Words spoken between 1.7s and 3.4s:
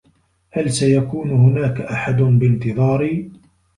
أحد بانتظاري؟